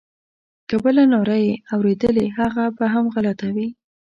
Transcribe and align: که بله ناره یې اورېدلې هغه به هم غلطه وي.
که 0.67 0.75
بله 0.83 1.03
ناره 1.13 1.37
یې 1.45 1.53
اورېدلې 1.73 2.25
هغه 2.39 2.63
به 2.77 2.85
هم 2.93 3.05
غلطه 3.15 3.47
وي. 3.55 3.67